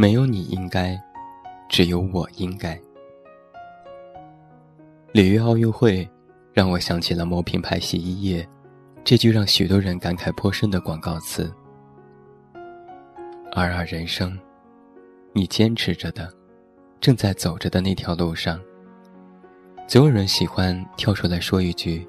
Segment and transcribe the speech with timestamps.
[0.00, 0.96] 没有你应该，
[1.68, 2.80] 只有我应该。
[5.10, 6.08] 里约奥运会，
[6.52, 8.48] 让我想起了某品牌洗衣液，
[9.02, 11.52] 这句让许多人感慨颇深的广告词。
[13.50, 14.38] 二二人生，
[15.32, 16.32] 你坚持着的，
[17.00, 18.60] 正在走着的那条路上，
[19.88, 22.06] 总有人喜欢跳出来说一句：“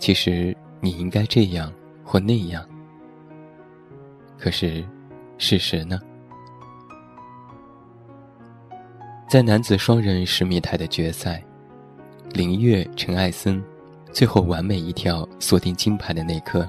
[0.00, 1.70] 其实你应该这样
[2.02, 2.66] 或那样。”
[4.40, 4.82] 可是，
[5.36, 6.00] 事实呢？
[9.36, 11.44] 在男子双人十米台的决赛，
[12.32, 13.62] 林月、陈艾森
[14.10, 16.66] 最后完美一跳锁定金牌的那刻，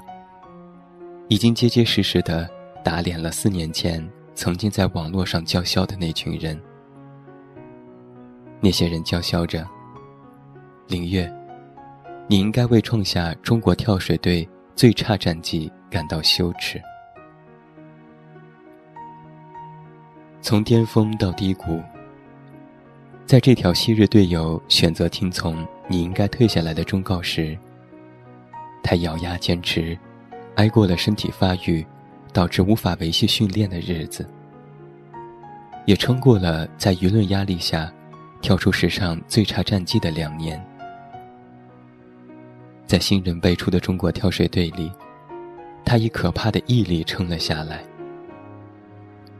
[1.29, 2.45] 已经结结实实的
[2.83, 6.61] 打脸了四年前曾经在网络上叫嚣的那群人。
[8.59, 9.65] 那些人叫嚣着
[10.89, 11.33] ：“林月，
[12.27, 14.45] 你应该为创下中国跳水队
[14.75, 16.81] 最差战绩感到羞耻。”
[20.41, 21.81] 从巅峰到低谷，
[23.27, 27.57] 在这条昔日队友选择听从你应该退下来的忠告时，
[28.81, 29.99] 他咬牙坚持，
[30.55, 31.85] 挨过了身体发育
[32.31, 34.25] 导致无法维系训练的日子，
[35.85, 37.91] 也撑过了在舆论压力下
[38.39, 40.65] 跳出史上最差战绩的两年。
[42.85, 44.89] 在新人辈出的中国跳水队里，
[45.83, 47.83] 他以可怕的毅力撑了下来。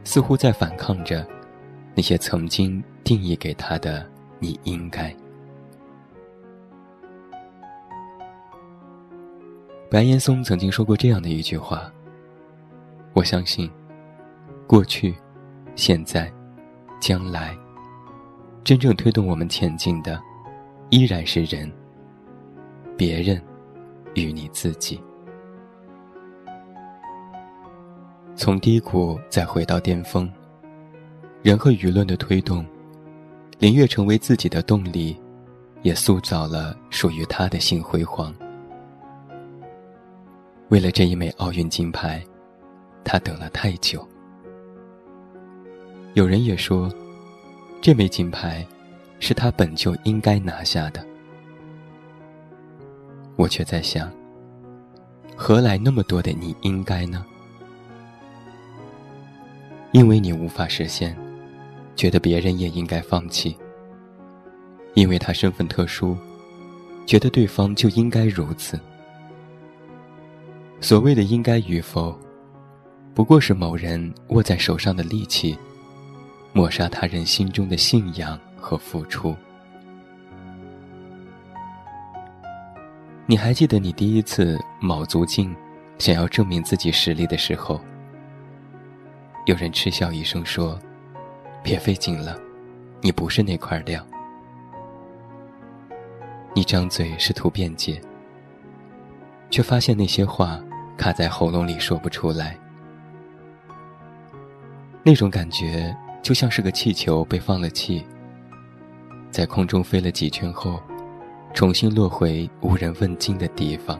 [0.04, 1.26] 似乎在反抗着
[1.94, 4.06] 那些曾经定义给他的
[4.38, 5.16] “你应该”。
[9.90, 11.90] 白岩松曾经说过这样的一句话
[13.16, 13.70] ：“我相信，
[14.66, 15.14] 过去、
[15.74, 16.30] 现在、
[17.00, 17.56] 将来，
[18.62, 20.20] 真正推动我们前进的，
[20.90, 21.72] 依然是人、
[22.94, 23.42] 别人
[24.16, 25.00] 与你自己。”
[28.36, 30.30] 从低谷再回到巅峰，
[31.42, 32.62] 人和舆论的推动，
[33.58, 35.18] 林月成为自己的动力，
[35.82, 38.32] 也塑造了属于他的新辉煌。
[40.68, 42.24] 为了这一枚奥运金牌，
[43.02, 44.06] 他等了太久。
[46.14, 46.88] 有人也说，
[47.80, 48.64] 这枚金牌
[49.18, 51.04] 是他本就应该拿下的。
[53.34, 54.08] 我却在想，
[55.34, 57.26] 何来那么多的你应该呢？
[59.90, 61.16] 因为你无法实现，
[61.98, 63.54] 觉得别人也应该放弃。
[64.94, 66.16] 因为他身份特殊，
[67.06, 68.80] 觉得对方就应该如此。
[70.80, 72.16] 所谓的应该与否，
[73.14, 75.58] 不过是某人握在手上的利器，
[76.52, 79.36] 抹杀他人心中的信仰和付出。
[83.26, 85.54] 你还记得你第一次卯足劲，
[85.98, 87.80] 想要证明自己实力的时候？
[89.46, 90.78] 有人嗤笑一声说
[91.62, 92.38] ：“别费劲了，
[93.00, 94.04] 你不是那块料。”
[96.54, 98.00] 你张嘴试图辩解，
[99.50, 100.60] 却发现那些话
[100.96, 102.58] 卡在喉咙里说不出来。
[105.04, 108.04] 那种感觉就像是个气球被放了气，
[109.30, 110.80] 在空中飞了几圈后，
[111.54, 113.98] 重新落回无人问津的地方。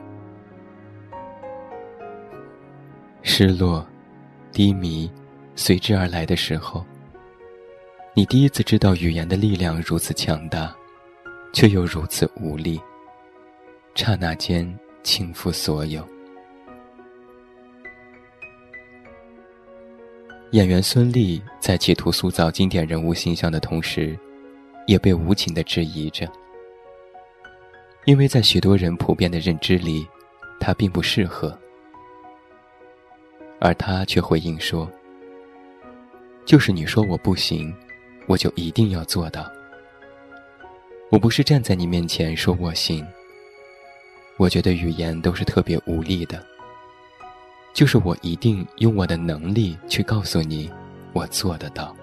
[3.23, 3.87] 失落，
[4.51, 5.11] 低迷。
[5.55, 6.87] 随之而来的时候，
[8.19, 10.75] 你第一次知道语言的力量如此强大，
[11.53, 12.81] 却又如此无力。
[13.95, 14.69] 刹那间
[15.05, 16.05] 倾覆所有。
[20.51, 24.19] 演员孙俪在企图塑造经典人物形象的同时，
[24.89, 26.29] 也被无情的质疑着，
[28.05, 30.05] 因为在许多人普遍的认知里，
[30.59, 31.57] 她并不适合，
[33.61, 34.91] 而她却回应说。
[36.45, 37.73] 就是你说我不行，
[38.29, 39.51] 我就一定要做到。
[41.11, 43.05] 我不是站在你面前说我行。
[44.37, 46.41] 我觉得语言都是特别无力的。
[47.73, 50.71] 就是我一定用我的能力去告诉你，
[51.13, 51.97] 我做得到。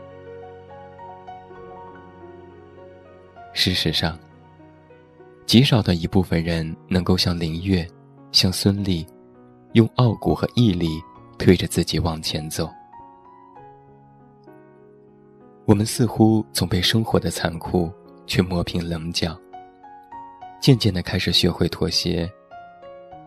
[3.53, 4.17] 事实上，
[5.45, 7.87] 极少的一部分人能够像林月，
[8.31, 9.05] 像孙俪，
[9.73, 10.89] 用傲骨和毅力
[11.37, 12.69] 推着自己往前走。
[15.65, 17.91] 我们似乎总被生活的残酷
[18.27, 19.35] 去磨平棱角，
[20.61, 22.31] 渐渐的开始学会妥协，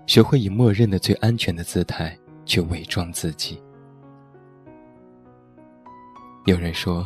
[0.07, 3.61] 学会以默认的最安全的姿态去伪装自己。
[6.47, 7.05] 有人说，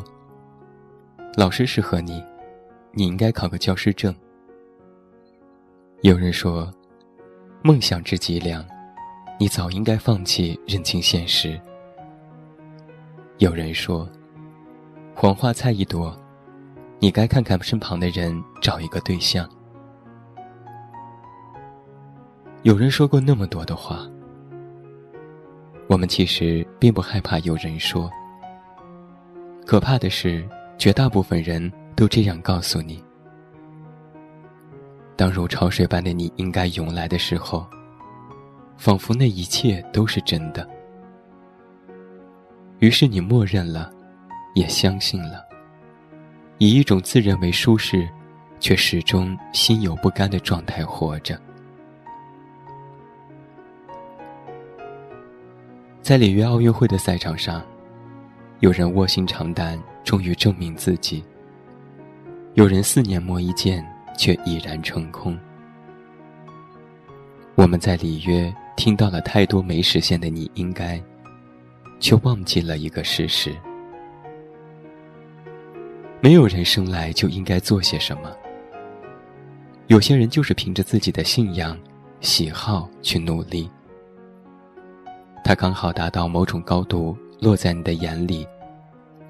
[1.35, 2.23] 老师适合你，
[2.93, 4.15] 你应该考个教师证。
[6.03, 6.71] 有人说，
[7.63, 8.63] 梦想之脊梁，
[9.41, 11.59] 你早应该放弃，认清现实。
[13.39, 14.07] 有人说。
[15.15, 16.17] 黄花菜一朵，
[16.99, 19.49] 你该看看身旁的人，找一个对象。
[22.63, 24.01] 有人说过那么多的话，
[25.87, 28.11] 我们其实并不害怕有人说。
[29.65, 30.45] 可怕的是，
[30.77, 33.03] 绝大部分人都这样告诉你：
[35.15, 37.65] 当如潮水般的你应该涌来的时候，
[38.77, 40.69] 仿佛那一切都是真的。
[42.81, 43.93] 于是你默认了。
[44.55, 45.45] 也相信了，
[46.59, 48.09] 以一种自认为舒适，
[48.61, 51.41] 却始终心有不甘的状态活着。
[56.03, 57.65] 在里约奥运会的赛场上，
[58.61, 61.23] 有人卧薪尝胆，终于证明自己；
[62.55, 63.83] 有人四年磨一剑，
[64.19, 65.39] 却已然成空。
[67.55, 71.01] 我们在里约听到了太多没实现的“你应该”，
[72.01, 73.55] 却忘记了一个事实。
[76.23, 78.33] 没有人生来就应该做些什么。
[79.89, 81.77] 有些人就是凭着自己的信仰、
[82.21, 83.69] 喜好去努力，
[85.43, 88.47] 他刚好达到某种高度，落在你的眼里，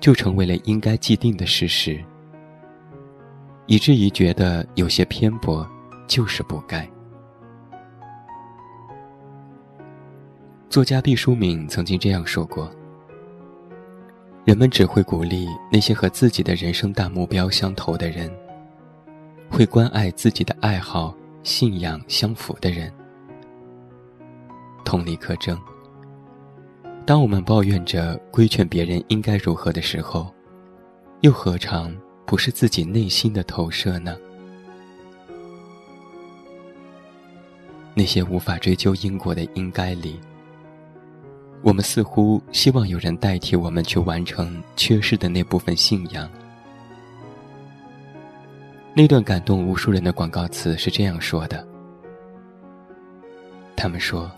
[0.00, 1.99] 就成为了应该既定的事实，
[3.65, 5.67] 以至于觉得有些偏颇，
[6.06, 6.87] 就是不该。
[10.69, 12.71] 作家毕淑敏曾经这样说过。
[14.44, 18.29] 人们只会鼓励那些和自己的人生大目标相投的人，
[19.49, 22.93] 会关爱自己的爱好、信仰相符的人。
[24.85, 25.56] 同理可证。
[27.06, 30.33] 当我们抱怨着规劝别人应该如何的时候，
[31.21, 31.97] 又何尝
[32.27, 34.17] 不是自己内心的投射呢？
[37.95, 40.19] 那些无法追究因果的应该里。
[41.62, 46.29] 我们似乎希望有人代替我们去完成缺失的那部分信仰。
[48.94, 51.67] 那段感动无数人的广告词是这样说的
[53.76, 54.31] ：“他们说，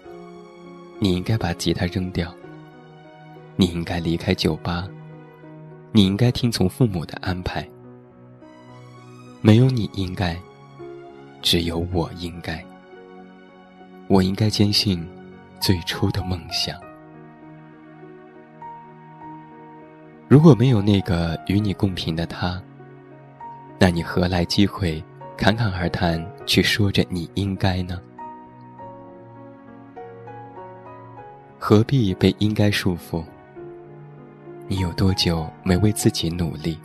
[1.00, 2.32] 你应该把吉他扔掉，
[3.56, 4.86] 你应该离开酒吧，
[5.92, 7.66] 你应该听从父母的安排。
[9.40, 10.38] 没有你应该，
[11.40, 12.62] 只有我应该。
[14.08, 15.04] 我应该坚信
[15.58, 16.78] 最初的梦想。”
[20.26, 22.60] 如果没有那个与你共频的他，
[23.78, 25.02] 那你何来机会
[25.36, 28.00] 侃侃而谈，去说着你应该呢？
[31.58, 33.22] 何必被应该束缚？
[34.66, 36.78] 你有多久没为自己努力？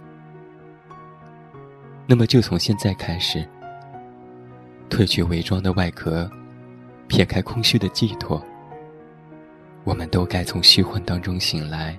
[2.06, 3.48] 那么就从现在开始，
[4.90, 6.30] 褪去伪装的外壳，
[7.08, 8.44] 撇开空虚的寄托，
[9.86, 11.98] 我们都该从虚幻当中醒来。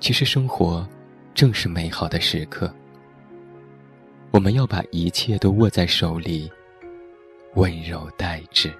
[0.00, 0.88] 其实生活，
[1.34, 2.74] 正是美好的时刻。
[4.30, 6.50] 我们要把一切都握在手里，
[7.54, 8.72] 温柔待之。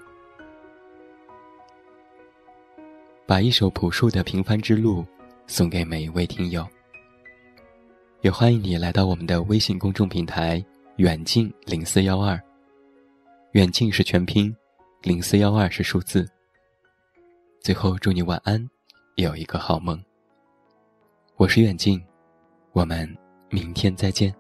[3.27, 5.03] 把一首朴树的《平凡之路》
[5.46, 6.67] 送给每一位听友。
[8.22, 10.65] 也欢迎你来到我们的微信公众平台
[10.96, 12.41] “远近零四幺二”，
[13.53, 14.55] 远近是全拼，
[15.03, 16.27] 零四幺二是数字。
[17.60, 18.67] 最后，祝你晚安，
[19.17, 20.03] 有一个好梦。
[21.41, 21.99] 我是远近，
[22.73, 23.09] 我们
[23.49, 24.31] 明天再见。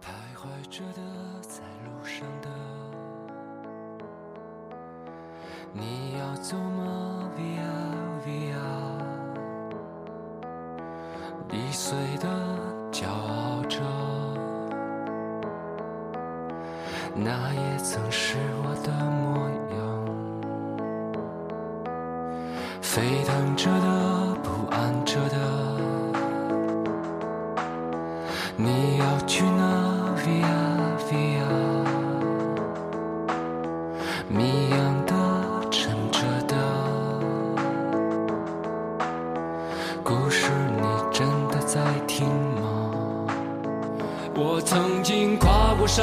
[0.00, 1.02] 徘徊着的，
[1.42, 2.48] 在路上的，
[5.74, 7.68] 你要走吗？Via
[8.24, 8.56] Via，
[11.52, 12.26] 易碎的，
[12.90, 13.78] 骄傲着，
[17.14, 19.65] 那也曾是我的模样。
[22.96, 25.36] 沸腾着的，不安着的，
[28.56, 30.46] 你要去哪？Via
[31.06, 31.44] Via，
[34.30, 35.12] 谜样的，
[35.70, 36.56] 沉着的，
[40.02, 42.90] 故事你真的在听吗？
[44.34, 46.02] 我曾经跨过山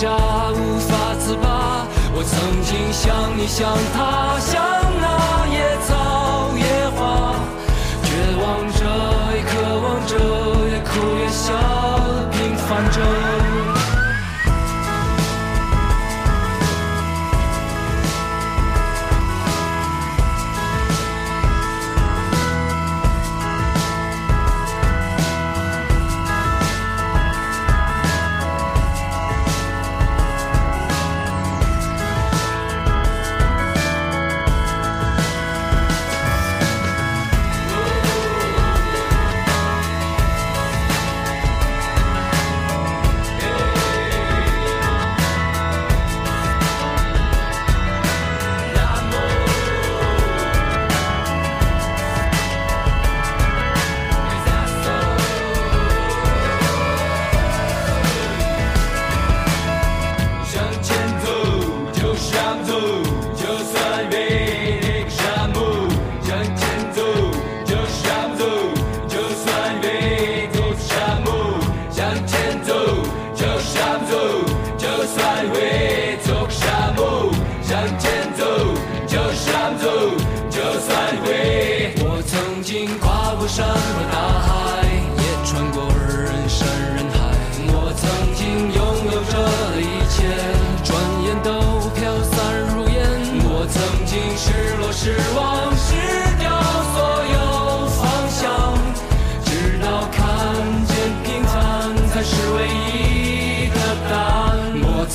[0.00, 0.08] 扎
[0.52, 1.86] 无法自拔。
[2.14, 4.64] 我曾经像你，像他，像
[4.98, 7.34] 那野草野花，
[8.02, 8.08] 绝
[8.40, 8.80] 望着，
[9.36, 9.52] 也渴
[9.82, 10.16] 望着，
[10.70, 10.90] 也哭
[11.20, 11.52] 也笑，
[12.32, 13.29] 平凡着。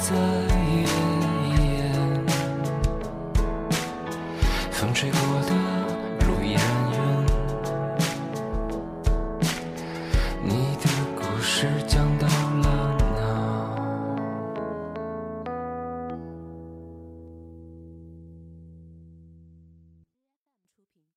[0.00, 0.57] 在。